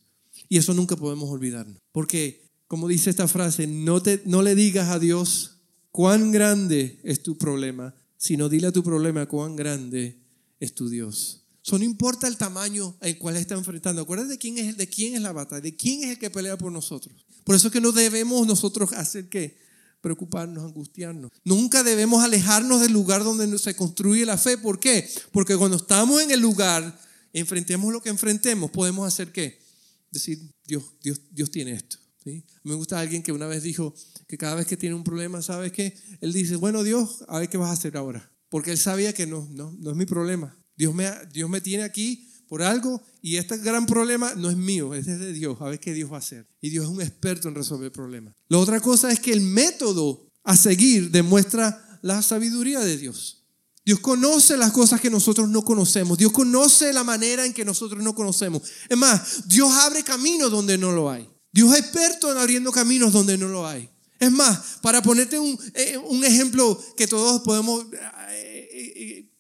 [0.48, 1.76] Y eso nunca podemos olvidarnos.
[1.92, 5.58] Porque, como dice esta frase, no, te, no le digas a Dios
[5.90, 10.22] cuán grande es tu problema, sino dile a tu problema cuán grande
[10.58, 11.37] es tu Dios
[11.76, 14.02] no importa el tamaño al cual está enfrentando.
[14.02, 16.56] Acuérdate de quién es de quién es la batalla, de quién es el que pelea
[16.56, 17.26] por nosotros.
[17.44, 19.58] Por eso es que no debemos nosotros hacer que
[20.00, 21.32] preocuparnos, angustiarnos.
[21.44, 24.56] Nunca debemos alejarnos del lugar donde se construye la fe.
[24.58, 25.08] ¿Por qué?
[25.32, 26.98] Porque cuando estamos en el lugar,
[27.32, 29.60] enfrentemos lo que enfrentemos, podemos hacer qué?
[30.10, 31.98] Decir, Dios, Dios, Dios tiene esto.
[32.22, 32.44] ¿sí?
[32.62, 33.94] Me gusta alguien que una vez dijo
[34.26, 35.96] que cada vez que tiene un problema, ¿sabes qué?
[36.20, 38.30] Él dice, bueno Dios, a ver qué vas a hacer ahora.
[38.48, 40.56] Porque él sabía que no, no, no es mi problema.
[40.78, 44.94] Dios me, Dios me tiene aquí por algo y este gran problema no es mío,
[44.94, 46.48] es de Dios, a ver qué Dios va a hacer.
[46.62, 48.34] Y Dios es un experto en resolver problemas.
[48.48, 53.44] La otra cosa es que el método a seguir demuestra la sabiduría de Dios.
[53.84, 56.16] Dios conoce las cosas que nosotros no conocemos.
[56.16, 58.62] Dios conoce la manera en que nosotros no conocemos.
[58.88, 61.28] Es más, Dios abre caminos donde no lo hay.
[61.50, 63.90] Dios es experto en abriendo caminos donde no lo hay.
[64.20, 67.86] Es más, para ponerte un, eh, un ejemplo que todos podemos,
[68.30, 69.32] eh, eh,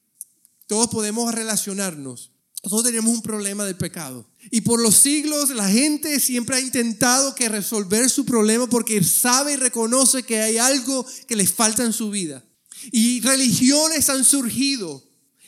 [0.68, 2.30] todos podemos relacionarnos.
[2.62, 4.28] Nosotros tenemos un problema del pecado.
[4.50, 9.54] Y por los siglos la gente siempre ha intentado que resolver su problema porque sabe
[9.54, 12.44] y reconoce que hay algo que les falta en su vida.
[12.92, 15.02] Y religiones han surgido,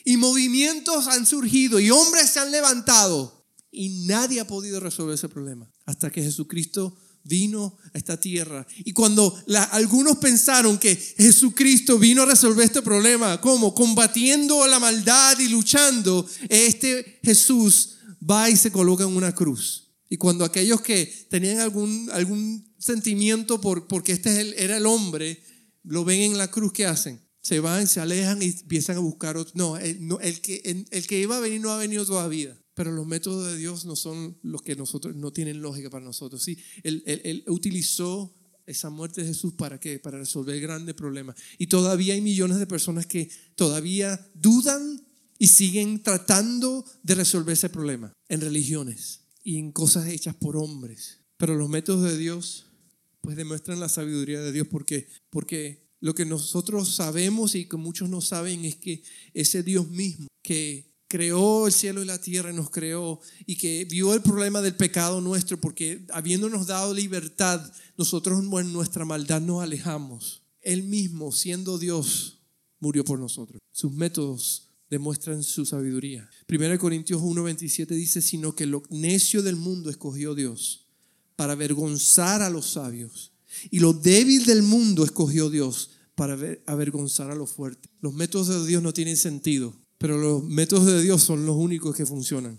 [0.04, 5.28] y movimientos han surgido, y hombres se han levantado, y nadie ha podido resolver ese
[5.28, 5.70] problema.
[5.84, 8.66] Hasta que Jesucristo vino a esta tierra.
[8.78, 9.36] Y cuando
[9.72, 13.74] algunos pensaron que Jesucristo vino a resolver este problema, ¿cómo?
[13.74, 17.96] Combatiendo la maldad y luchando, este Jesús
[18.28, 19.88] va y se coloca en una cruz.
[20.08, 25.42] Y cuando aquellos que tenían algún, algún sentimiento por, porque este era el hombre,
[25.84, 27.20] lo ven en la cruz, ¿qué hacen?
[27.42, 29.52] Se van, se alejan y empiezan a buscar otro.
[29.54, 32.60] No, el, que, el que iba a venir no ha venido todavía.
[32.74, 36.42] Pero los métodos de Dios no son los que nosotros no tienen lógica para nosotros.
[36.42, 38.34] Sí, él, utilizó
[38.66, 39.98] esa muerte de Jesús para qué?
[39.98, 41.36] Para resolver grandes problemas.
[41.58, 45.04] Y todavía hay millones de personas que todavía dudan
[45.38, 51.20] y siguen tratando de resolver ese problema en religiones y en cosas hechas por hombres.
[51.36, 52.66] Pero los métodos de Dios
[53.20, 58.08] pues demuestran la sabiduría de Dios porque porque lo que nosotros sabemos y que muchos
[58.08, 59.02] no saben es que
[59.34, 64.14] ese Dios mismo que creó el cielo y la tierra nos creó y que vio
[64.14, 67.60] el problema del pecado nuestro porque habiéndonos dado libertad,
[67.98, 70.42] nosotros en nuestra maldad nos alejamos.
[70.62, 72.38] Él mismo, siendo Dios,
[72.78, 73.60] murió por nosotros.
[73.72, 76.30] Sus métodos demuestran su sabiduría.
[76.48, 80.86] 1 Corintios 1:27 dice, sino que lo necio del mundo escogió Dios
[81.34, 83.32] para avergonzar a los sabios.
[83.72, 87.90] Y lo débil del mundo escogió Dios para avergonzar a los fuertes.
[88.00, 91.94] Los métodos de Dios no tienen sentido pero los métodos de Dios son los únicos
[91.94, 92.58] que funcionan.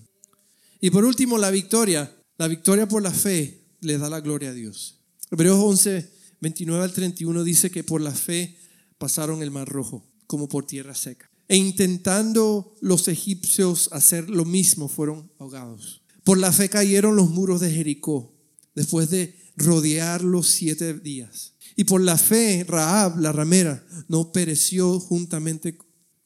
[0.80, 2.16] Y por último, la victoria.
[2.38, 5.00] La victoria por la fe le da la gloria a Dios.
[5.32, 6.08] Hebreos 11,
[6.40, 8.60] 29 al 31 dice que por la fe
[9.00, 11.32] pasaron el mar rojo como por tierra seca.
[11.48, 16.04] E intentando los egipcios hacer lo mismo, fueron ahogados.
[16.24, 18.36] Por la fe cayeron los muros de Jericó
[18.76, 21.56] después de rodearlos siete días.
[21.76, 25.80] Y por la fe, Raab, la ramera, no pereció juntamente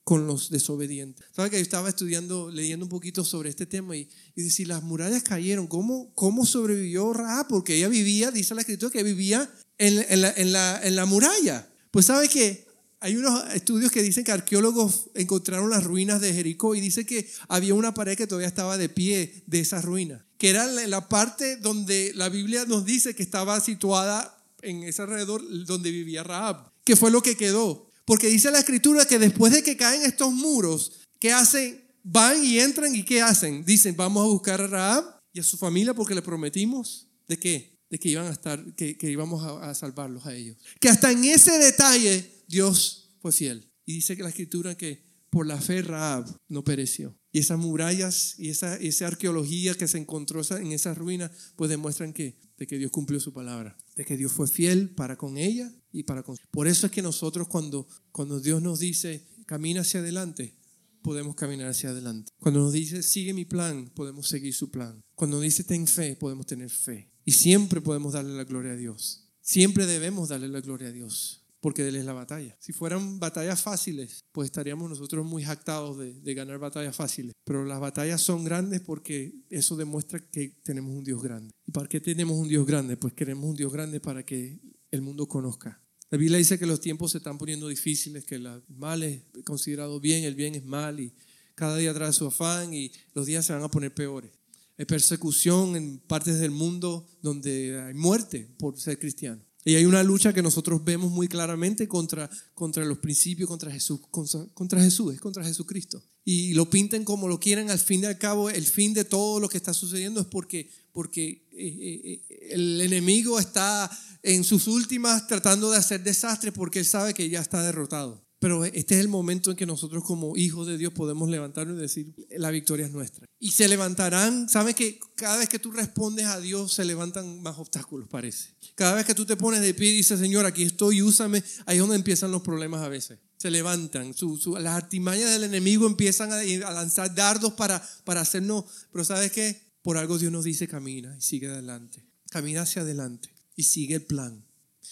[0.05, 1.25] con los desobedientes.
[1.35, 4.83] ¿Sabes que yo estaba estudiando, leyendo un poquito sobre este tema y, y si las
[4.83, 7.47] murallas cayeron, ¿cómo, ¿cómo sobrevivió Raab?
[7.49, 11.67] Porque ella vivía, dice la escritura, que vivía en la muralla.
[11.91, 12.65] Pues sabe que
[13.05, 17.29] hay unos estudios que dicen que arqueólogos encontraron las ruinas de Jericó y dice que
[17.47, 21.57] había una pared que todavía estaba de pie de esas ruinas, que era la parte
[21.57, 26.95] donde la Biblia nos dice que estaba situada en ese alrededor donde vivía Raab, que
[26.95, 27.91] fue lo que quedó.
[28.05, 31.83] Porque dice la escritura que después de que caen estos muros, ¿qué hacen?
[32.03, 33.65] Van y entran y ¿qué hacen?
[33.65, 37.79] Dicen, vamos a buscar a Raab y a su familia porque le prometimos de qué?
[37.89, 40.57] De que iban a estar, que, que íbamos a, salvarlos a ellos.
[40.79, 43.71] Que hasta en ese detalle Dios fue fiel.
[43.85, 47.17] Y dice que la escritura que por la fe Raab no pereció.
[47.31, 52.13] Y esas murallas y esa, esa arqueología que se encontró en esas ruinas, pues demuestran
[52.13, 55.69] que, de que Dios cumplió su palabra, de que Dios fue fiel para con ella
[55.95, 56.35] y para con...
[56.51, 60.53] Por eso es que nosotros cuando, cuando Dios nos dice, camina hacia adelante,
[61.01, 62.31] podemos caminar hacia adelante.
[62.37, 65.01] Cuando nos dice, sigue mi plan, podemos seguir su plan.
[65.15, 67.11] Cuando nos dice, ten fe, podemos tener fe.
[67.23, 69.29] Y siempre podemos darle la gloria a Dios.
[69.41, 72.55] Siempre debemos darle la gloria a Dios porque Él es la batalla.
[72.59, 77.33] Si fueran batallas fáciles, pues estaríamos nosotros muy jactados de, de, ganar batallas fáciles.
[77.43, 81.51] Pero las batallas son grandes porque eso demuestra que tenemos un Dios grande.
[81.65, 82.97] ¿Y para qué tenemos un Dios grande?
[82.97, 84.59] Pues queremos un Dios grande para que
[84.91, 88.47] el mundo conozca la Biblia dice que los tiempos se están poniendo difíciles, que el
[88.69, 91.13] mal es considerado bien, el bien es mal y
[91.55, 94.31] cada día trae su afán y los días se van a poner peores.
[94.77, 99.41] Hay persecución en partes del mundo donde hay muerte por ser cristiano.
[99.67, 103.99] Y hay una lucha que nosotros vemos muy claramente contra, contra los principios, contra Jesús,
[104.11, 106.03] contra, Jesús, es contra Jesucristo.
[106.23, 109.39] Y lo pinten como lo quieran, al fin y al cabo, el fin de todo
[109.39, 113.89] lo que está sucediendo es porque, porque eh, eh, el enemigo está
[114.21, 118.24] en sus últimas tratando de hacer desastre porque él sabe que ya está derrotado.
[118.45, 121.81] Pero este es el momento en que nosotros como hijos de Dios podemos levantarnos y
[121.81, 123.25] decir, la victoria es nuestra.
[123.39, 127.57] Y se levantarán, ¿sabes que cada vez que tú respondes a Dios se levantan más
[127.57, 128.53] obstáculos, parece?
[128.75, 131.77] Cada vez que tú te pones de pie y dices, Señor, aquí estoy, úsame, ahí
[131.77, 133.17] es donde empiezan los problemas a veces.
[133.39, 134.13] Se levantan,
[134.59, 139.59] las artimañas del enemigo empiezan a, a lanzar dardos para, para hacernos, pero ¿sabes qué?
[139.81, 142.05] Por algo Dios nos dice, camina y sigue adelante.
[142.29, 144.45] Camina hacia adelante y sigue el plan.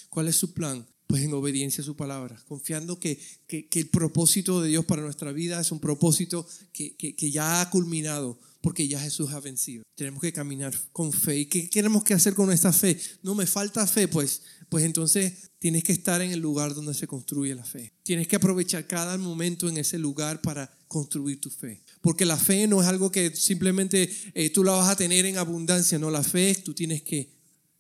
[0.09, 0.87] ¿Cuál es su plan?
[1.07, 5.31] Pues en obediencia a su palabra, confiando que, que, el propósito de Dios para nuestra
[5.31, 9.83] vida es un propósito que, que, ya ha culminado, porque ya Jesús ha vencido.
[9.95, 11.39] Tenemos que caminar con fe.
[11.39, 12.99] ¿Y qué tenemos que hacer con esta fe?
[13.21, 17.05] No me falta fe, pues, pues entonces tienes que estar en el lugar donde se
[17.05, 17.93] construye la fe.
[18.03, 21.83] Tienes que aprovechar cada momento en ese lugar para construir tu fe.
[22.01, 25.37] Porque la fe no es algo que simplemente eh, tú la vas a tener en
[25.37, 27.32] abundancia, no, la fe tú tienes que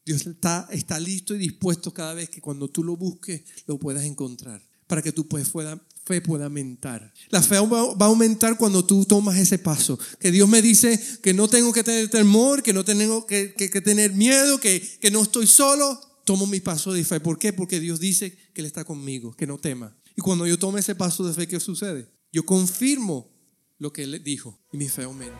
[0.05, 4.61] Dios está, listo y dispuesto cada vez que cuando tú lo busques lo puedas encontrar
[4.87, 5.49] para que tu pues,
[6.03, 7.13] fe pueda aumentar.
[7.29, 9.97] La fe va a aumentar cuando tú tomas ese paso.
[10.19, 13.81] Que Dios me dice que no tengo que tener temor, que no tengo que, que,
[13.81, 15.99] tener miedo, que, que no estoy solo.
[16.25, 17.19] Tomo mi paso de fe.
[17.19, 17.53] ¿Por qué?
[17.53, 19.97] Porque Dios dice que Él está conmigo, que no tema.
[20.15, 22.07] Y cuando yo tome ese paso de fe, ¿qué sucede?
[22.31, 23.31] Yo confirmo
[23.77, 25.39] lo que Él dijo y mi fe aumenta.